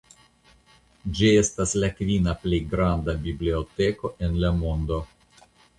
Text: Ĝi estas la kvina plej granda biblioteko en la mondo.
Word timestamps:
Ĝi 1.19 1.29
estas 1.41 1.75
la 1.85 1.91
kvina 1.99 2.35
plej 2.47 2.63
granda 2.75 3.17
biblioteko 3.29 4.15
en 4.29 4.45
la 4.47 4.55
mondo. 4.65 5.03